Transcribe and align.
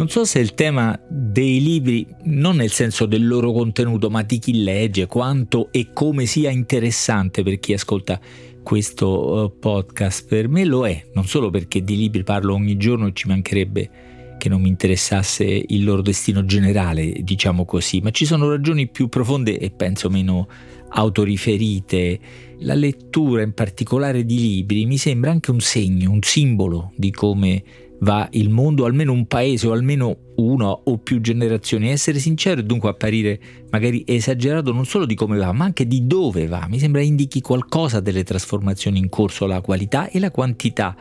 Non 0.00 0.08
so 0.08 0.24
se 0.24 0.38
il 0.38 0.54
tema 0.54 0.98
dei 1.10 1.60
libri, 1.60 2.06
non 2.22 2.56
nel 2.56 2.70
senso 2.70 3.04
del 3.04 3.28
loro 3.28 3.52
contenuto, 3.52 4.08
ma 4.08 4.22
di 4.22 4.38
chi 4.38 4.62
legge, 4.62 5.06
quanto 5.06 5.68
e 5.72 5.90
come 5.92 6.24
sia 6.24 6.48
interessante 6.48 7.42
per 7.42 7.58
chi 7.58 7.74
ascolta 7.74 8.18
questo 8.62 9.44
eh, 9.44 9.58
podcast, 9.60 10.26
per 10.26 10.48
me 10.48 10.64
lo 10.64 10.88
è, 10.88 11.04
non 11.12 11.26
solo 11.26 11.50
perché 11.50 11.84
di 11.84 11.96
libri 11.96 12.22
parlo 12.22 12.54
ogni 12.54 12.78
giorno 12.78 13.08
e 13.08 13.12
ci 13.12 13.28
mancherebbe 13.28 13.90
che 14.38 14.48
non 14.48 14.62
mi 14.62 14.68
interessasse 14.68 15.44
il 15.44 15.84
loro 15.84 16.00
destino 16.00 16.46
generale, 16.46 17.12
diciamo 17.20 17.66
così, 17.66 18.00
ma 18.00 18.08
ci 18.08 18.24
sono 18.24 18.48
ragioni 18.48 18.88
più 18.88 19.10
profonde 19.10 19.58
e 19.58 19.68
penso 19.68 20.08
meno 20.08 20.48
autoriferite. 20.88 22.18
La 22.60 22.72
lettura 22.72 23.42
in 23.42 23.52
particolare 23.52 24.24
di 24.24 24.38
libri 24.38 24.86
mi 24.86 24.96
sembra 24.96 25.30
anche 25.30 25.50
un 25.50 25.60
segno, 25.60 26.10
un 26.10 26.22
simbolo 26.22 26.92
di 26.96 27.10
come 27.10 27.62
va 28.00 28.28
il 28.32 28.48
mondo, 28.50 28.84
almeno 28.84 29.12
un 29.12 29.26
paese 29.26 29.66
o 29.66 29.72
almeno 29.72 30.16
una 30.36 30.70
o 30.70 30.98
più 30.98 31.20
generazioni. 31.20 31.90
Essere 31.90 32.18
sincero 32.18 32.60
e 32.60 32.64
dunque 32.64 32.88
apparire 32.88 33.40
magari 33.70 34.04
esagerato 34.06 34.72
non 34.72 34.86
solo 34.86 35.06
di 35.06 35.14
come 35.14 35.36
va, 35.36 35.52
ma 35.52 35.64
anche 35.64 35.86
di 35.86 36.06
dove 36.06 36.46
va. 36.46 36.66
Mi 36.68 36.78
sembra 36.78 37.02
indichi 37.02 37.40
qualcosa 37.40 38.00
delle 38.00 38.24
trasformazioni 38.24 38.98
in 38.98 39.08
corso, 39.08 39.46
la 39.46 39.60
qualità 39.60 40.08
e 40.08 40.18
la 40.18 40.30
quantità 40.30 40.96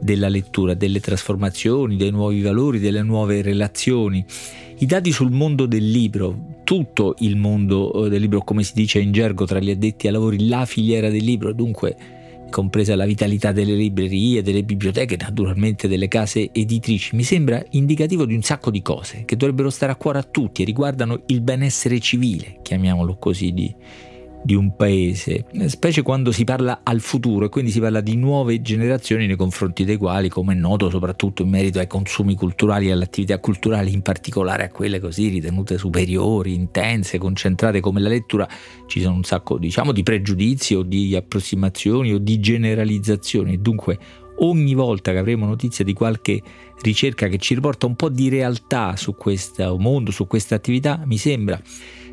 della 0.00 0.28
lettura, 0.28 0.74
delle 0.74 1.00
trasformazioni, 1.00 1.96
dei 1.96 2.10
nuovi 2.10 2.40
valori, 2.40 2.78
delle 2.78 3.02
nuove 3.02 3.42
relazioni. 3.42 4.24
I 4.78 4.86
dati 4.86 5.12
sul 5.12 5.30
mondo 5.30 5.66
del 5.66 5.88
libro, 5.88 6.62
tutto 6.64 7.14
il 7.18 7.36
mondo 7.36 8.06
eh, 8.06 8.08
del 8.08 8.22
libro, 8.22 8.40
come 8.40 8.62
si 8.62 8.72
dice 8.74 8.98
in 8.98 9.12
gergo 9.12 9.44
tra 9.44 9.60
gli 9.60 9.70
addetti 9.70 10.06
ai 10.06 10.12
lavori, 10.14 10.48
la 10.48 10.64
filiera 10.64 11.10
del 11.10 11.22
libro, 11.22 11.52
dunque 11.52 12.18
compresa 12.50 12.94
la 12.94 13.06
vitalità 13.06 13.52
delle 13.52 13.74
librerie, 13.74 14.42
delle 14.42 14.62
biblioteche, 14.62 15.16
naturalmente 15.16 15.88
delle 15.88 16.08
case 16.08 16.50
editrici, 16.52 17.16
mi 17.16 17.22
sembra 17.22 17.62
indicativo 17.70 18.26
di 18.26 18.34
un 18.34 18.42
sacco 18.42 18.70
di 18.70 18.82
cose 18.82 19.24
che 19.24 19.36
dovrebbero 19.36 19.70
stare 19.70 19.92
a 19.92 19.96
cuore 19.96 20.18
a 20.18 20.22
tutti 20.22 20.60
e 20.60 20.64
riguardano 20.66 21.22
il 21.26 21.40
benessere 21.40 21.98
civile, 22.00 22.58
chiamiamolo 22.60 23.16
così, 23.16 23.52
di, 23.52 23.74
di 24.42 24.54
un 24.54 24.74
paese, 24.74 25.46
specie 25.66 26.02
quando 26.02 26.32
si 26.32 26.44
parla 26.44 26.80
al 26.82 27.00
futuro 27.00 27.44
e 27.44 27.48
quindi 27.48 27.70
si 27.70 27.80
parla 27.80 28.00
di 28.00 28.16
nuove 28.16 28.62
generazioni 28.62 29.26
nei 29.26 29.36
confronti 29.36 29.84
dei 29.84 29.96
quali, 29.96 30.28
come 30.28 30.54
è 30.54 30.56
noto, 30.56 30.88
soprattutto 30.88 31.42
in 31.42 31.50
merito 31.50 31.78
ai 31.78 31.86
consumi 31.86 32.34
culturali 32.34 32.88
e 32.88 32.92
alle 32.92 33.04
attività 33.04 33.38
culturali, 33.38 33.92
in 33.92 34.02
particolare 34.02 34.64
a 34.64 34.68
quelle 34.70 34.98
così 34.98 35.28
ritenute 35.28 35.78
superiori, 35.78 36.54
intense, 36.54 37.18
concentrate 37.18 37.80
come 37.80 38.00
la 38.00 38.08
lettura, 38.08 38.48
ci 38.86 39.00
sono 39.00 39.16
un 39.16 39.24
sacco 39.24 39.58
diciamo 39.58 39.92
di 39.92 40.02
pregiudizi 40.02 40.74
o 40.74 40.82
di 40.82 41.14
approssimazioni 41.14 42.12
o 42.12 42.18
di 42.18 42.40
generalizzazioni. 42.40 43.60
Dunque 43.60 43.98
ogni 44.38 44.74
volta 44.74 45.12
che 45.12 45.18
avremo 45.18 45.46
notizia 45.46 45.84
di 45.84 45.92
qualche 45.92 46.40
ricerca 46.80 47.28
che 47.28 47.36
ci 47.36 47.54
riporta 47.54 47.86
un 47.86 47.94
po' 47.94 48.08
di 48.08 48.28
realtà 48.30 48.96
su 48.96 49.14
questo 49.14 49.76
mondo, 49.78 50.10
su 50.10 50.26
questa 50.26 50.54
attività, 50.54 51.02
mi 51.04 51.18
sembra 51.18 51.60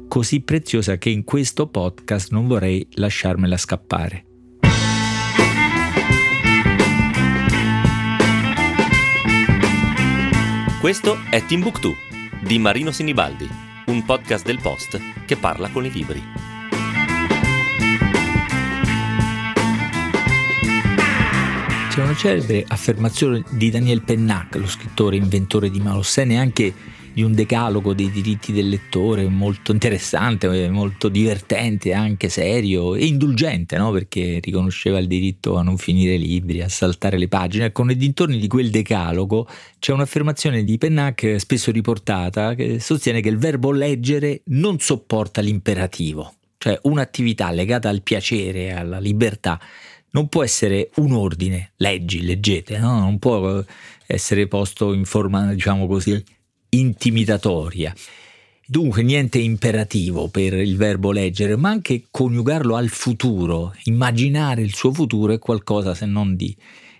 così 0.07 0.41
preziosa 0.41 0.97
che 0.97 1.09
in 1.09 1.23
questo 1.23 1.67
podcast 1.67 2.31
non 2.31 2.47
vorrei 2.47 2.87
lasciarmela 2.91 3.57
scappare. 3.57 4.25
Questo 10.79 11.17
è 11.29 11.43
Timbuktu 11.45 11.93
di 12.41 12.59
Marino 12.59 12.91
Sinibaldi, 12.91 13.47
un 13.87 14.05
podcast 14.05 14.45
del 14.45 14.59
Post 14.61 14.99
che 15.25 15.35
parla 15.35 15.69
con 15.69 15.85
i 15.85 15.91
libri. 15.91 16.21
C'è 21.89 22.03
una 22.03 22.15
celebre 22.15 22.63
affermazione 22.67 23.43
di 23.49 23.71
Daniel 23.71 24.03
Pennac, 24.03 24.55
lo 24.55 24.67
scrittore 24.67 25.15
inventore 25.15 25.71
di 25.71 25.79
Malossene, 25.79 26.37
anche 26.37 26.73
di 27.17 27.23
un 27.23 27.33
decalogo 27.33 27.95
dei 27.95 28.11
diritti 28.11 28.53
del 28.53 28.69
lettore 28.69 29.27
molto 29.27 29.71
interessante, 29.71 30.69
molto 30.69 31.09
divertente, 31.09 31.91
anche 31.93 32.29
serio 32.29 32.93
e 32.93 33.07
indulgente, 33.07 33.75
no? 33.75 33.89
perché 33.89 34.39
riconosceva 34.39 34.99
il 34.99 35.07
diritto 35.07 35.57
a 35.57 35.63
non 35.63 35.79
finire 35.79 36.15
libri, 36.15 36.61
a 36.61 36.69
saltare 36.69 37.17
le 37.17 37.27
pagine. 37.27 37.65
Ecco, 37.65 37.81
nei 37.81 37.97
dintorni 37.97 38.37
di 38.37 38.47
quel 38.47 38.69
decalogo 38.69 39.47
c'è 39.79 39.93
un'affermazione 39.93 40.63
di 40.63 40.77
Pennac 40.77 41.37
spesso 41.39 41.71
riportata 41.71 42.53
che 42.53 42.79
sostiene 42.79 43.19
che 43.19 43.29
il 43.29 43.39
verbo 43.39 43.71
leggere 43.71 44.41
non 44.49 44.77
sopporta 44.77 45.41
l'imperativo, 45.41 46.35
cioè 46.59 46.77
un'attività 46.83 47.49
legata 47.49 47.89
al 47.89 48.03
piacere, 48.03 48.73
alla 48.73 48.99
libertà 48.99 49.59
non 50.11 50.27
può 50.29 50.43
essere 50.43 50.91
un 50.97 51.13
ordine, 51.13 51.71
leggi, 51.77 52.21
leggete, 52.21 52.77
no? 52.77 52.99
non 52.99 53.17
può 53.17 53.63
essere 54.05 54.47
posto 54.47 54.93
in 54.93 55.03
forma, 55.03 55.51
diciamo 55.51 55.87
così, 55.87 56.23
intimidatoria. 56.69 57.93
Dunque 58.69 59.01
niente 59.01 59.39
imperativo 59.39 60.27
per 60.27 60.53
il 60.53 60.75
verbo 60.75 61.13
leggere, 61.13 61.55
ma 61.55 61.69
anche 61.69 62.07
coniugarlo 62.11 62.75
al 62.75 62.89
futuro, 62.89 63.73
immaginare 63.85 64.61
il 64.61 64.75
suo 64.75 64.91
futuro 64.91 65.31
è 65.31 65.39
qualcosa 65.39 65.93
se 65.93 66.05
non 66.05 66.35
di, 66.35 66.53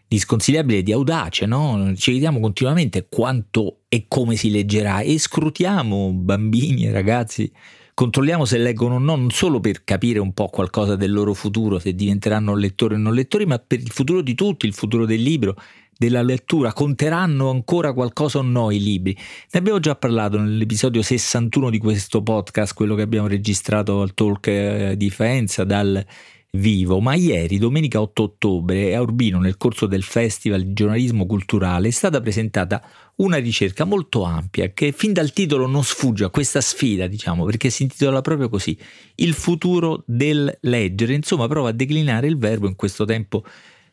di 0.07 0.17
sconsigliabile, 0.17 0.81
di 0.81 0.93
audace, 0.93 1.45
no? 1.45 1.93
Ci 1.93 2.11
chiediamo 2.11 2.39
continuamente 2.39 3.07
quanto 3.09 3.79
e 3.89 4.05
come 4.07 4.37
si 4.37 4.49
leggerà 4.49 5.01
e 5.01 5.19
scrutiamo 5.19 6.13
bambini 6.13 6.85
e 6.85 6.91
ragazzi, 6.93 7.51
controlliamo 7.93 8.45
se 8.45 8.57
leggono 8.59 8.95
o 8.95 8.99
no, 8.99 9.17
non 9.17 9.31
solo 9.31 9.59
per 9.59 9.83
capire 9.83 10.19
un 10.19 10.31
po' 10.31 10.47
qualcosa 10.47 10.95
del 10.95 11.11
loro 11.11 11.33
futuro, 11.33 11.79
se 11.79 11.93
diventeranno 11.93 12.55
lettori 12.55 12.93
o 12.93 12.97
non 12.97 13.13
lettori, 13.13 13.45
ma 13.45 13.59
per 13.59 13.81
il 13.81 13.91
futuro 13.91 14.21
di 14.21 14.35
tutti, 14.35 14.65
il 14.65 14.73
futuro 14.73 15.05
del 15.05 15.21
libro 15.21 15.57
della 15.97 16.21
lettura 16.21 16.73
conteranno 16.73 17.49
ancora 17.49 17.93
qualcosa 17.93 18.39
o 18.39 18.41
no 18.41 18.71
i 18.71 18.81
libri? 18.81 19.15
Ne 19.51 19.59
abbiamo 19.59 19.79
già 19.79 19.95
parlato 19.95 20.39
nell'episodio 20.39 21.01
61 21.01 21.69
di 21.69 21.77
questo 21.77 22.21
podcast, 22.21 22.73
quello 22.73 22.95
che 22.95 23.01
abbiamo 23.01 23.27
registrato 23.27 24.01
al 24.01 24.13
talk 24.13 24.47
eh, 24.47 24.93
di 24.97 25.09
Faenza 25.09 25.63
dal 25.63 26.05
vivo, 26.51 26.99
ma 26.99 27.13
ieri, 27.13 27.57
domenica 27.57 28.01
8 28.01 28.23
ottobre, 28.23 28.95
a 28.95 29.01
Urbino, 29.01 29.39
nel 29.39 29.57
corso 29.57 29.85
del 29.85 30.03
Festival 30.03 30.63
di 30.63 30.73
giornalismo 30.73 31.25
culturale, 31.25 31.89
è 31.89 31.91
stata 31.91 32.21
presentata 32.21 32.81
una 33.17 33.37
ricerca 33.37 33.83
molto 33.83 34.23
ampia 34.23 34.71
che 34.71 34.91
fin 34.91 35.13
dal 35.13 35.33
titolo 35.33 35.67
non 35.67 35.83
sfugge 35.83 36.25
a 36.25 36.29
questa 36.29 36.61
sfida, 36.61 37.07
diciamo, 37.07 37.45
perché 37.45 37.69
si 37.69 37.83
intitola 37.83 38.21
proprio 38.21 38.49
così, 38.49 38.77
Il 39.15 39.33
futuro 39.33 40.03
del 40.05 40.55
leggere, 40.61 41.13
insomma 41.13 41.47
prova 41.47 41.69
a 41.69 41.73
declinare 41.73 42.27
il 42.27 42.37
verbo 42.37 42.67
in 42.67 42.75
questo 42.75 43.05
tempo 43.05 43.43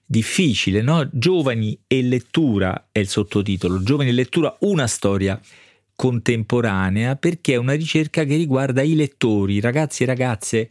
difficile, 0.04 0.82
no? 0.82 1.08
Giovani 1.12 1.78
e 1.86 2.02
lettura 2.02 2.88
è 2.92 2.98
il 2.98 3.08
sottotitolo, 3.08 3.82
Giovani 3.82 4.10
e 4.10 4.12
lettura, 4.12 4.56
una 4.60 4.86
storia 4.86 5.40
contemporanea, 5.94 7.16
perché 7.16 7.54
è 7.54 7.56
una 7.56 7.74
ricerca 7.74 8.24
che 8.24 8.36
riguarda 8.36 8.82
i 8.82 8.94
lettori, 8.94 9.60
ragazzi 9.60 10.02
e 10.02 10.06
ragazze, 10.06 10.70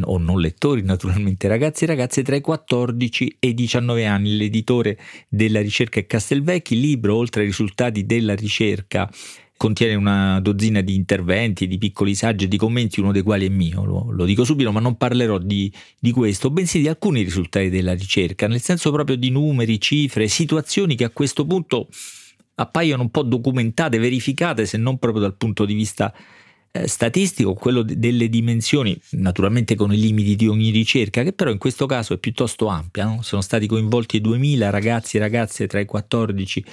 o 0.00 0.18
non 0.18 0.40
lettori 0.40 0.82
naturalmente, 0.82 1.46
ragazzi 1.48 1.84
e 1.84 1.86
ragazze 1.86 2.22
tra 2.22 2.34
i 2.34 2.40
14 2.40 3.36
e 3.38 3.48
i 3.48 3.54
19 3.54 4.06
anni. 4.06 4.36
L'editore 4.36 4.98
della 5.28 5.60
ricerca 5.60 6.00
è 6.00 6.06
Castelvecchi, 6.06 6.78
libro 6.78 7.16
oltre 7.16 7.42
ai 7.42 7.46
risultati 7.46 8.04
della 8.04 8.34
ricerca 8.34 9.08
contiene 9.56 9.94
una 9.94 10.40
dozzina 10.40 10.80
di 10.80 10.94
interventi, 10.94 11.66
di 11.66 11.78
piccoli 11.78 12.14
saggi 12.14 12.44
e 12.44 12.48
di 12.48 12.56
commenti, 12.56 13.00
uno 13.00 13.12
dei 13.12 13.22
quali 13.22 13.46
è 13.46 13.48
mio, 13.48 13.84
lo, 13.84 14.10
lo 14.10 14.24
dico 14.24 14.44
subito, 14.44 14.72
ma 14.72 14.80
non 14.80 14.96
parlerò 14.96 15.38
di, 15.38 15.72
di, 15.98 16.10
questo, 16.10 16.50
bensì 16.50 16.80
di 16.80 16.88
alcuni 16.88 17.22
risultati 17.22 17.70
della 17.70 17.94
ricerca, 17.94 18.48
nel 18.48 18.60
senso 18.60 18.90
proprio 18.90 19.16
di 19.16 19.30
numeri, 19.30 19.80
cifre, 19.80 20.28
situazioni 20.28 20.96
che 20.96 21.04
a 21.04 21.10
questo 21.10 21.46
punto 21.46 21.88
appaiono 22.56 23.02
un 23.02 23.10
po' 23.10 23.22
documentate, 23.22 23.98
verificate, 23.98 24.66
se 24.66 24.76
non 24.76 24.98
proprio 24.98 25.22
dal 25.22 25.34
punto 25.34 25.64
di 25.64 25.74
vista 25.74 26.12
eh, 26.70 26.88
statistico, 26.88 27.54
quello 27.54 27.82
de- 27.82 27.98
delle 27.98 28.28
dimensioni, 28.28 28.98
naturalmente 29.12 29.74
con 29.76 29.92
i 29.92 29.98
limiti 29.98 30.36
di 30.36 30.46
ogni 30.46 30.70
ricerca, 30.70 31.22
che 31.22 31.32
però 31.32 31.50
in 31.50 31.58
questo 31.58 31.86
caso 31.86 32.14
è 32.14 32.18
piuttosto 32.18 32.66
ampia. 32.66 33.04
No? 33.04 33.22
Sono 33.22 33.42
stati 33.42 33.66
coinvolti 33.66 34.20
2000 34.20 34.70
ragazzi 34.70 35.16
e 35.16 35.20
ragazze 35.20 35.66
tra 35.66 35.80
i 35.80 35.86
14 35.86 36.64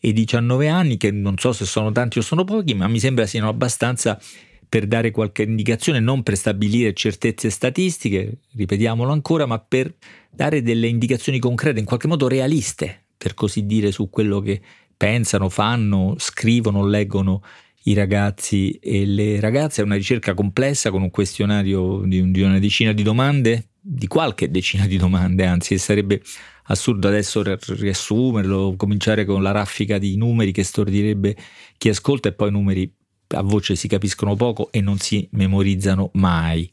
e 0.00 0.12
19 0.12 0.68
anni, 0.68 0.96
che 0.96 1.10
non 1.10 1.36
so 1.36 1.52
se 1.52 1.66
sono 1.66 1.92
tanti 1.92 2.18
o 2.18 2.22
sono 2.22 2.44
pochi, 2.44 2.74
ma 2.74 2.88
mi 2.88 2.98
sembra 2.98 3.26
siano 3.26 3.48
abbastanza 3.48 4.18
per 4.66 4.86
dare 4.86 5.10
qualche 5.10 5.42
indicazione, 5.42 6.00
non 6.00 6.22
per 6.22 6.36
stabilire 6.36 6.94
certezze 6.94 7.50
statistiche, 7.50 8.38
ripetiamolo 8.54 9.12
ancora, 9.12 9.44
ma 9.44 9.58
per 9.58 9.92
dare 10.30 10.62
delle 10.62 10.86
indicazioni 10.86 11.38
concrete, 11.38 11.80
in 11.80 11.84
qualche 11.84 12.06
modo 12.06 12.28
realiste, 12.28 13.06
per 13.18 13.34
così 13.34 13.66
dire, 13.66 13.92
su 13.92 14.08
quello 14.08 14.40
che 14.40 14.60
pensano, 14.96 15.48
fanno, 15.48 16.14
scrivono, 16.18 16.86
leggono 16.86 17.42
i 17.84 17.94
ragazzi 17.94 18.70
e 18.72 19.04
le 19.04 19.40
ragazze. 19.40 19.82
È 19.82 19.84
una 19.84 19.96
ricerca 19.96 20.34
complessa 20.34 20.90
con 20.90 21.02
un 21.02 21.10
questionario 21.10 22.02
di, 22.04 22.40
una 22.40 22.58
decina 22.58 22.92
di 22.92 23.02
domande, 23.02 23.70
di 23.80 24.06
qualche 24.06 24.50
decina 24.50 24.86
di 24.86 24.98
domande, 24.98 25.46
anzi 25.46 25.78
sarebbe 25.78 26.22
assurdo 26.70 27.08
adesso 27.08 27.42
riassumerlo, 27.42 28.74
cominciare 28.76 29.24
con 29.24 29.42
la 29.42 29.50
raffica 29.50 29.98
di 29.98 30.16
numeri 30.16 30.52
che 30.52 30.62
stordirebbe 30.62 31.36
chi 31.76 31.88
ascolta 31.88 32.28
e 32.28 32.32
poi 32.32 32.50
numeri 32.50 32.90
a 33.32 33.42
voce 33.42 33.76
si 33.76 33.88
capiscono 33.88 34.34
poco 34.34 34.70
e 34.72 34.80
non 34.80 34.98
si 34.98 35.28
memorizzano 35.32 36.10
mai. 36.14 36.70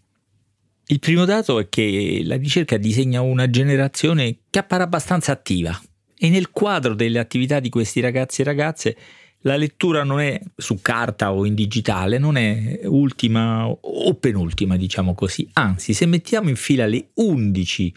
Il 0.89 0.99
primo 0.99 1.25
dato 1.25 1.59
è 1.59 1.67
che 1.67 2.21
la 2.23 2.37
ricerca 2.37 2.77
disegna 2.77 3.21
una 3.21 3.49
generazione 3.49 4.37
che 4.49 4.59
appare 4.59 4.83
abbastanza 4.83 5.31
attiva 5.31 5.79
e 6.17 6.29
nel 6.29 6.51
quadro 6.51 6.95
delle 6.95 7.19
attività 7.19 7.59
di 7.59 7.69
questi 7.69 7.99
ragazzi 7.99 8.41
e 8.41 8.45
ragazze 8.45 8.97
la 9.41 9.55
lettura 9.55 10.03
non 10.03 10.19
è 10.19 10.39
su 10.55 10.79
carta 10.81 11.31
o 11.31 11.45
in 11.45 11.53
digitale, 11.53 12.17
non 12.17 12.37
è 12.37 12.81
ultima 12.85 13.67
o 13.67 14.13
penultima, 14.15 14.77
diciamo 14.77 15.13
così. 15.13 15.47
Anzi, 15.53 15.93
se 15.93 16.05
mettiamo 16.05 16.49
in 16.49 16.55
fila 16.55 16.85
le 16.85 17.09
11 17.13 17.93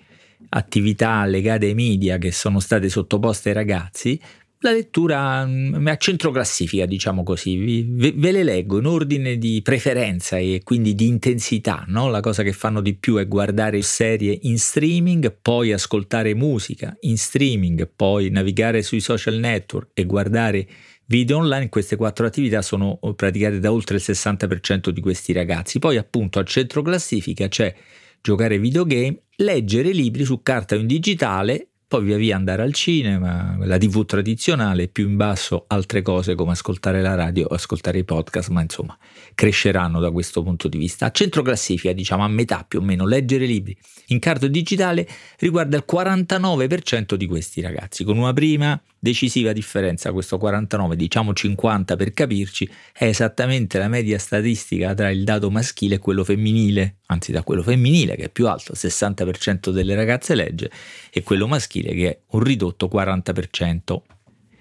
attività 0.49 1.25
legate 1.27 1.67
ai 1.67 1.75
media 1.75 2.19
che 2.19 2.33
sono 2.33 2.59
state 2.61 2.89
sottoposte 2.89 3.51
ai 3.51 3.55
ragazzi, 3.55 4.21
la 4.63 4.73
lettura 4.73 5.47
mm, 5.47 5.87
a 5.87 5.97
centro 5.97 6.31
classifica, 6.31 6.85
diciamo 6.85 7.23
così, 7.23 7.85
ve, 7.85 8.13
ve, 8.15 8.31
le 8.31 8.43
leggo 8.43 8.79
in 8.79 8.85
ordine 8.85 9.39
di 9.39 9.61
preferenza 9.63 10.37
e 10.37 10.61
quindi 10.63 10.95
di 10.95 11.07
intensità. 11.07 11.85
No? 11.89 12.09
La 12.09 12.21
cosa 12.21 12.43
che 12.43 12.53
fanno 12.53 12.83
di 12.83 12.95
più 12.95 13.17
è 13.17 13.27
guardare 13.27 13.81
serie 13.81 14.39
in 14.43 14.59
streaming, 14.59 15.35
poi 15.41 15.73
ascoltare 15.73 16.35
musica 16.35 16.95
in 17.01 17.17
streaming, 17.17 17.91
poi 17.95 18.29
navigare 18.29 18.83
sui 18.83 19.01
social 19.01 19.37
network 19.37 19.91
e 19.95 20.05
guardare 20.05 20.67
video 21.07 21.39
online. 21.39 21.71
Queste 21.71 21.97
quattro 21.97 22.27
attività 22.27 22.61
sono 22.61 22.99
praticate 23.17 23.61
da 23.61 23.73
oltre 23.73 23.97
il 23.97 24.03
60% 24.05 24.91
di 24.91 25.01
questi 25.01 25.33
ragazzi. 25.33 25.79
Poi 25.79 25.97
appunto 25.97 26.39
a 26.39 26.45
centro 26.45 26.83
classifica 26.83 27.49
c'è 27.49 27.75
giocare 28.21 28.59
videogame, 28.59 29.23
leggere 29.37 29.91
libri 29.93 30.25
su 30.25 30.43
carta 30.43 30.75
o 30.75 30.79
in 30.79 30.87
digitale 30.87 31.71
poi 31.91 32.05
via 32.05 32.17
via 32.19 32.37
andare 32.37 32.63
al 32.63 32.73
cinema, 32.73 33.57
la 33.59 33.77
tv 33.77 34.05
tradizionale, 34.05 34.87
più 34.87 35.09
in 35.09 35.17
basso 35.17 35.65
altre 35.67 36.03
cose 36.03 36.37
come 36.37 36.53
ascoltare 36.53 37.03
la 37.03 37.17
radio 37.17 37.49
o 37.49 37.55
ascoltare 37.57 37.99
i 37.99 38.05
podcast, 38.05 38.51
ma 38.51 38.63
insomma 38.63 38.97
cresceranno 39.35 39.99
da 39.99 40.13
questo 40.13 40.45
punto 40.45 40.69
di 40.69 40.79
vista. 40.79 41.07
A 41.07 41.11
centro 41.11 41.43
classifica, 41.43 41.93
diciamo 41.93 42.23
a 42.23 42.29
metà 42.29 42.65
più 42.69 42.79
o 42.79 42.83
meno, 42.83 43.07
leggere 43.07 43.45
libri 43.45 43.77
in 44.09 44.21
carta 44.21 44.47
digitale 44.47 45.05
riguarda 45.41 45.79
il 45.79 45.85
49% 45.85 47.15
di 47.15 47.27
questi 47.27 47.61
ragazzi, 47.61 48.05
con 48.05 48.19
una 48.19 48.33
prima 48.33 48.81
decisiva 49.01 49.53
differenza, 49.53 50.13
questo 50.13 50.37
49, 50.37 50.95
diciamo 50.95 51.33
50 51.33 51.97
per 51.97 52.13
capirci, 52.13 52.69
è 52.93 53.07
esattamente 53.07 53.79
la 53.79 53.89
media 53.89 54.19
statistica 54.19 54.95
tra 54.95 55.11
il 55.11 55.25
dato 55.25 55.51
maschile 55.51 55.97
e 55.97 55.99
quello 55.99 56.23
femminile, 56.23 56.99
anzi 57.07 57.33
da 57.33 57.43
quello 57.43 57.63
femminile 57.63 58.15
che 58.15 58.25
è 58.25 58.29
più 58.29 58.47
alto, 58.47 58.73
il 58.73 58.79
60% 58.81 59.71
delle 59.71 59.95
ragazze 59.95 60.35
legge, 60.35 60.71
e 61.11 61.23
quello 61.23 61.49
maschile 61.49 61.95
che 61.95 62.09
è 62.09 62.21
un 62.33 62.41
ridotto 62.41 62.89
40%. 62.93 64.03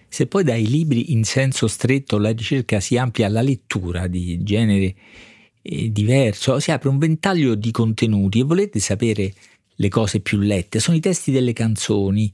Se 0.07 0.25
poi 0.25 0.43
dai 0.43 0.67
libri 0.67 1.11
in 1.11 1.23
senso 1.23 1.67
stretto 1.67 2.17
la 2.17 2.31
ricerca 2.31 2.79
si 2.79 2.97
amplia 2.97 3.27
alla 3.27 3.41
lettura 3.41 4.07
di 4.07 4.41
genere 4.41 4.95
eh, 5.61 5.91
diverso, 5.91 6.59
si 6.59 6.71
apre 6.71 6.89
un 6.89 6.97
ventaglio 6.97 7.53
di 7.53 7.69
contenuti 7.69 8.39
e 8.39 8.43
volete 8.43 8.79
sapere 8.79 9.33
le 9.75 9.89
cose 9.89 10.21
più 10.21 10.39
lette, 10.39 10.79
sono 10.79 10.97
i 10.97 10.99
testi 10.99 11.31
delle 11.31 11.53
canzoni, 11.53 12.33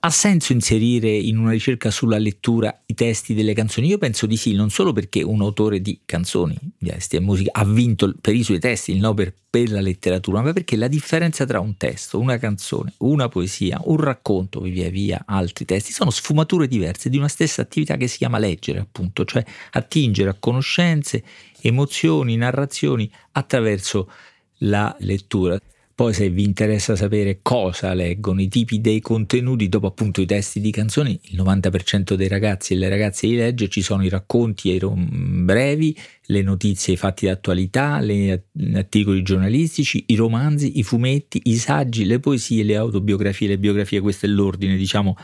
ha 0.00 0.10
senso 0.10 0.52
inserire 0.52 1.10
in 1.10 1.38
una 1.38 1.50
ricerca 1.50 1.90
sulla 1.90 2.18
lettura 2.18 2.82
i 2.86 2.94
testi 2.94 3.34
delle 3.34 3.54
canzoni? 3.54 3.88
Io 3.88 3.98
penso 3.98 4.26
di 4.26 4.36
sì, 4.36 4.54
non 4.54 4.70
solo 4.70 4.92
perché 4.92 5.22
un 5.22 5.40
autore 5.42 5.80
di 5.80 6.00
canzoni, 6.04 6.56
di 6.78 6.88
testi 6.88 7.16
e 7.16 7.20
musica 7.20 7.50
ha 7.52 7.64
vinto 7.64 8.12
per 8.20 8.34
i 8.34 8.42
suoi 8.42 8.58
testi 8.58 8.92
il 8.92 8.98
Nobel 8.98 9.32
per 9.48 9.70
la 9.70 9.80
letteratura, 9.80 10.40
ma 10.40 10.52
perché 10.52 10.76
la 10.76 10.88
differenza 10.88 11.44
tra 11.44 11.60
un 11.60 11.76
testo, 11.76 12.18
una 12.18 12.38
canzone, 12.38 12.94
una 12.98 13.28
poesia, 13.28 13.80
un 13.84 13.98
racconto 13.98 14.60
via 14.60 14.88
via 14.88 15.22
altri 15.26 15.64
testi 15.64 15.92
sono 15.92 16.10
sfumature 16.10 16.66
diverse 16.66 17.10
di 17.10 17.18
una 17.18 17.28
stessa 17.28 17.62
attività 17.62 17.96
che 17.96 18.08
si 18.08 18.16
chiama 18.18 18.38
leggere, 18.38 18.80
appunto, 18.80 19.24
cioè 19.24 19.44
attingere 19.72 20.30
a 20.30 20.36
conoscenze, 20.38 21.22
emozioni, 21.60 22.36
narrazioni 22.36 23.10
attraverso 23.32 24.10
la 24.58 24.94
lettura. 25.00 25.58
Poi 25.94 26.14
se 26.14 26.30
vi 26.30 26.44
interessa 26.44 26.96
sapere 26.96 27.40
cosa 27.42 27.92
leggono, 27.92 28.40
i 28.40 28.48
tipi 28.48 28.80
dei 28.80 29.00
contenuti, 29.00 29.68
dopo 29.68 29.86
appunto 29.86 30.20
i 30.20 30.26
testi 30.26 30.60
di 30.60 30.70
canzoni, 30.70 31.18
il 31.24 31.42
90% 31.42 32.14
dei 32.14 32.28
ragazzi 32.28 32.72
e 32.72 32.76
le 32.76 32.88
ragazze 32.88 33.26
li 33.26 33.36
legge, 33.36 33.68
ci 33.68 33.82
sono 33.82 34.02
i 34.02 34.08
racconti 34.08 34.78
brevi, 34.80 35.96
le 36.26 36.42
notizie, 36.42 36.94
i 36.94 36.96
fatti 36.96 37.26
d'attualità, 37.26 38.02
gli 38.02 38.30
articoli 38.74 39.22
giornalistici, 39.22 40.04
i 40.08 40.14
romanzi, 40.14 40.78
i 40.78 40.82
fumetti, 40.82 41.42
i 41.44 41.56
saggi, 41.56 42.04
le 42.04 42.20
poesie, 42.20 42.64
le 42.64 42.76
autobiografie, 42.76 43.48
le 43.48 43.58
biografie, 43.58 44.00
questo 44.00 44.26
è 44.26 44.28
l'ordine 44.28 44.76
diciamo 44.76 45.16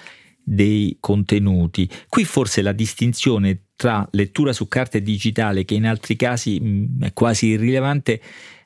dei 0.48 0.96
contenuti. 0.98 1.88
Qui 2.08 2.24
forse 2.24 2.62
la 2.62 2.72
distinzione 2.72 3.64
tra 3.76 4.08
lettura 4.12 4.52
su 4.52 4.66
carta 4.66 4.98
e 4.98 5.02
digitale, 5.02 5.64
che 5.64 5.74
in 5.74 5.86
altri 5.86 6.16
casi 6.16 6.58
mh, 6.58 7.04
è 7.04 7.12
quasi 7.12 7.48
irrilevante, 7.48 8.20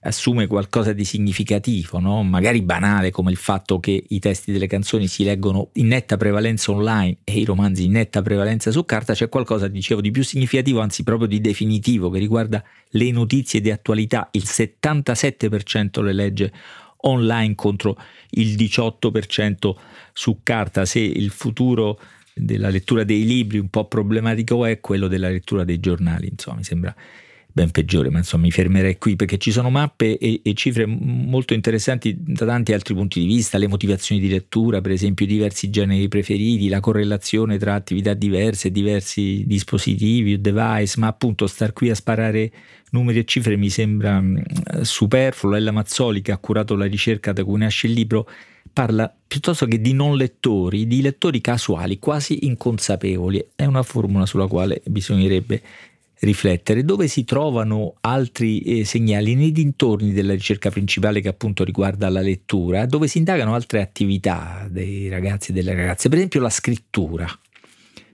assume 0.05 0.47
qualcosa 0.47 0.93
di 0.93 1.05
significativo, 1.05 1.99
no? 1.99 2.23
magari 2.23 2.63
banale 2.63 3.11
come 3.11 3.31
il 3.31 3.37
fatto 3.37 3.79
che 3.79 4.05
i 4.09 4.19
testi 4.21 4.53
delle 4.53 4.67
canzoni 4.67 5.07
si 5.07 5.23
leggono 5.23 5.71
in 5.75 5.89
netta 5.89 6.17
prevalenza 6.17 6.73
online 6.73 7.19
e 7.25 7.35
i 7.35 7.45
romanzi 7.45 7.85
in 7.85 7.93
netta 7.93 8.23
prevalenza 8.23 8.71
su 8.71 8.85
carta, 8.85 9.13
c'è 9.13 9.29
qualcosa, 9.29 9.69
dicevo, 9.69 10.01
di 10.01 10.11
più 10.11 10.25
significativo, 10.25 10.81
anzi 10.81 11.03
proprio 11.03 11.29
di 11.29 11.41
definitivo, 11.41 12.11
che 12.11 12.19
riguarda 12.19 12.63
le 12.91 13.11
notizie 13.11 13.61
di 13.61 13.71
attualità. 13.71 14.29
Il 14.33 14.45
77% 14.47 16.01
le 16.03 16.13
legge 16.13 16.53
online 17.03 17.55
contro 17.55 17.97
il 18.31 18.55
18% 18.57 19.75
su 20.13 20.41
carta. 20.43 20.85
Se 20.85 20.99
il 21.01 21.31
futuro 21.31 21.99
della 22.35 22.71
lettura 22.71 23.05
dei 23.05 23.25
libri 23.25 23.59
un 23.59 23.69
po' 23.69 23.87
problematico 23.87 24.65
è 24.65 24.81
quello 24.81 25.09
della 25.09 25.29
lettura 25.29 25.65
dei 25.65 25.81
giornali, 25.81 26.29
insomma, 26.29 26.59
mi 26.59 26.65
sembra 26.65 26.95
ben 27.53 27.71
peggiore, 27.71 28.09
ma 28.11 28.19
insomma 28.19 28.45
mi 28.45 28.51
fermerei 28.51 28.97
qui 28.97 29.15
perché 29.15 29.37
ci 29.37 29.51
sono 29.51 29.69
mappe 29.69 30.17
e, 30.17 30.41
e, 30.43 30.55
cifre 30.55 30.87
molto 30.87 31.53
interessanti 31.53 32.17
da 32.19 32.47
tanti 32.47 32.73
altri 32.73 32.95
punti 32.95 33.21
di 33.21 33.27
vista, 33.27 33.59
le 33.59 33.69
motivazioni 33.69 34.21
di 34.21 34.29
lettura, 34.29 34.81
per 34.81 34.93
esempio 34.93 35.27
diversi 35.27 35.69
generi 35.69 36.09
preferiti, 36.09 36.69
la 36.69 36.81
correlazione 36.81 37.59
tra 37.59 37.75
attività 37.75 38.15
diverse, 38.15 38.71
diversi 38.71 39.45
dispositivi 39.47 40.35
o 40.35 40.39
device, 40.39 40.99
ma 40.99 41.09
appunto 41.09 41.47
star 41.47 41.73
qui 41.73 41.91
a 41.91 41.95
sparare 41.95 42.51
numeri 42.91 43.21
e 43.21 43.25
cifre 43.25 43.57
mi 43.57 43.69
sembra 43.69 44.21
mh, 44.21 44.83
superfluo. 44.83 45.55
Ella 45.55 45.73
Mazzoli 45.73 46.23
che 46.23 46.33
ha 46.33 46.39
curato 46.39 46.75
la 46.75 46.87
ricerca 46.87 47.33
da 47.33 47.45
cui 47.45 47.59
nasce 47.59 47.87
il 47.87 47.93
libro 47.93 48.29
parla 48.73 49.15
piuttosto 49.27 49.67
che 49.67 49.81
di 49.81 49.93
non 49.93 50.17
lettori, 50.17 50.87
di 50.87 51.03
lettori 51.03 51.41
casuali, 51.41 51.99
quasi 51.99 52.47
inconsapevoli. 52.47 53.49
È 53.55 53.67
una 53.67 53.83
formula 53.83 54.25
sulla 54.25 54.47
quale 54.47 54.81
bisognerebbe 54.87 55.61
riflettere, 56.23 56.85
dove 56.85 57.09
si 57.09 57.25
trovano 57.25 57.95
altri 58.01 58.61
eh, 58.61 58.85
segnali 58.85 59.35
nei 59.35 59.53
dintorni 59.53 60.13
della 60.13 60.33
ricerca 60.33 60.71
principale 60.71 61.21
che 61.21 61.29
appunto 61.29 61.65
riguarda 61.65 62.09
la 62.09 62.21
lettura, 62.21 62.87
dove 62.87 63.09
si 63.09 63.19
indagano 63.19 63.55
altre 63.55 63.81
attività 63.81 64.67
dei 64.71 65.09
ragazzi 65.09 65.51
e 65.51 65.55
delle 65.55 65.75
ragazze, 65.75 66.09
per 66.09 66.19
esempio 66.19 66.41
la 66.41 66.51
scrittura. 66.51 67.27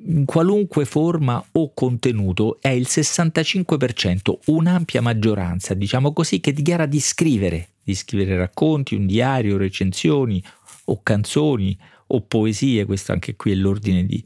In 0.06 0.24
qualunque 0.24 0.84
forma 0.84 1.44
o 1.52 1.72
contenuto 1.74 2.58
è 2.60 2.68
il 2.68 2.86
65%, 2.88 4.38
un'ampia 4.46 5.02
maggioranza, 5.02 5.74
diciamo 5.74 6.12
così, 6.12 6.40
che 6.40 6.52
dichiara 6.52 6.86
di 6.86 7.00
scrivere, 7.00 7.70
di 7.82 7.94
scrivere 7.94 8.36
racconti, 8.36 8.94
un 8.94 9.06
diario, 9.06 9.56
recensioni 9.56 10.42
o 10.84 11.00
canzoni 11.02 11.76
o 12.06 12.22
poesie, 12.22 12.84
questo 12.84 13.12
anche 13.12 13.36
qui 13.36 13.52
è 13.52 13.54
l'ordine 13.54 14.06
di, 14.06 14.24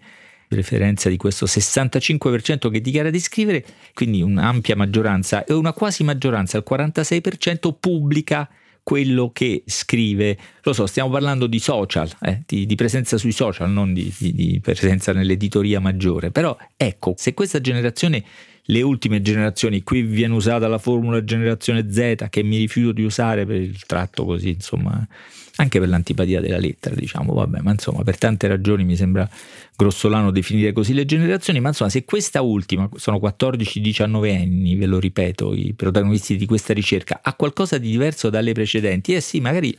preferenza 0.53 1.09
di 1.09 1.17
questo 1.17 1.47
65% 1.47 2.71
che 2.71 2.81
dichiara 2.83 3.09
di 3.09 3.19
scrivere, 3.19 3.65
quindi 3.95 4.21
un'ampia 4.21 4.77
maggioranza 4.77 5.45
e 5.45 5.55
una 5.55 5.73
quasi 5.73 6.05
maggioranza, 6.05 6.59
il 6.59 6.65
46% 6.69 7.75
pubblica 7.81 8.49
quello 8.83 9.31
che 9.33 9.63
scrive. 9.65 10.37
Lo 10.63 10.73
so, 10.73 10.87
stiamo 10.87 11.09
parlando 11.09 11.47
di 11.47 11.59
social, 11.59 12.11
eh, 12.21 12.43
di, 12.47 12.67
di, 12.67 12.75
presenza 12.75 13.17
sui 13.17 13.33
social, 13.33 13.71
non 13.71 13.95
di, 13.95 14.13
di, 14.19 14.35
di 14.35 14.61
presenza 14.61 15.13
nell'editoria 15.13 15.81
maggiore. 15.81 16.31
Però 16.31 16.57
ecco, 16.77 17.15
se 17.17 17.33
questa 17.33 17.61
generazione 17.61 18.23
le 18.67 18.83
ultime 18.83 19.23
generazioni, 19.23 19.83
qui 19.83 20.03
viene 20.03 20.35
usata 20.35 20.69
la 20.69 20.79
formula 20.79 21.25
generazione 21.25 21.91
Z 21.91 22.27
che 22.29 22.43
mi 22.43 22.59
rifiuto 22.59 22.93
di 22.93 23.03
usare 23.03 23.47
per 23.47 23.57
il 23.57 23.85
tratto 23.87 24.25
così, 24.25 24.51
insomma, 24.51 25.07
anche 25.57 25.79
per 25.79 25.89
l'antipatia 25.89 26.41
della 26.41 26.59
lettera, 26.59 26.95
diciamo, 26.95 27.35
vabbè, 27.35 27.61
ma 27.61 27.73
insomma, 27.73 28.03
per 28.03 28.17
tante 28.17 28.47
ragioni 28.47 28.85
mi 28.85 28.97
sembra 28.97 29.29
grossolano 29.77 30.31
definire 30.31 30.73
così 30.73 30.95
le 30.95 31.05
generazioni, 31.05 31.61
ma 31.61 31.69
insomma, 31.69 31.91
se 31.91 32.05
questa 32.05 32.41
ultima, 32.41 32.89
sono 32.97 33.19
14-19 33.19 34.35
anni, 34.35 34.77
ve 34.77 34.87
lo 34.87 34.99
ripeto, 34.99 35.55
i 35.55 35.75
protagonisti 35.75 36.37
di 36.37 36.47
questa 36.47 36.73
ricerca, 36.73 37.21
ha 37.23 37.35
qualcosa 37.35 37.79
di 37.79 37.91
diverso 37.91 38.31
dalle 38.31 38.53
precedenti, 38.53 39.15
eh 39.15 39.21
sì, 39.21 39.41
magari 39.41 39.77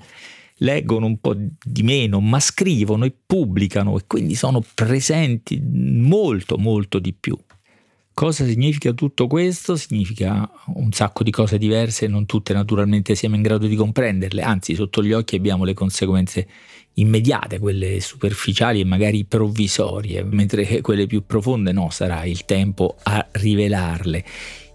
leggono 0.57 1.07
un 1.07 1.17
po' 1.17 1.35
di 1.35 1.83
meno, 1.83 2.19
ma 2.19 2.39
scrivono 2.39 3.05
e 3.05 3.13
pubblicano 3.25 3.97
e 3.97 4.03
quindi 4.05 4.35
sono 4.35 4.63
presenti 4.73 5.59
molto, 5.61 6.57
molto 6.57 6.99
di 6.99 7.13
più. 7.13 7.37
Cosa 8.15 8.45
significa 8.45 8.91
tutto 8.91 9.25
questo? 9.25 9.75
Significa 9.75 10.47
un 10.75 10.91
sacco 10.91 11.23
di 11.23 11.31
cose 11.31 11.57
diverse, 11.57 12.05
non 12.05 12.27
tutte 12.27 12.53
naturalmente 12.53 13.15
siamo 13.15 13.35
in 13.35 13.41
grado 13.41 13.65
di 13.65 13.75
comprenderle, 13.75 14.43
anzi 14.43 14.75
sotto 14.75 15.01
gli 15.01 15.13
occhi 15.13 15.35
abbiamo 15.35 15.63
le 15.63 15.73
conseguenze 15.73 16.47
immediate, 16.93 17.57
quelle 17.57 17.99
superficiali 18.01 18.81
e 18.81 18.85
magari 18.85 19.25
provvisorie, 19.25 20.23
mentre 20.23 20.81
quelle 20.81 21.07
più 21.07 21.25
profonde 21.25 21.71
no, 21.71 21.89
sarà 21.89 22.23
il 22.25 22.45
tempo 22.45 22.97
a 23.01 23.27
rivelarle. 23.31 24.23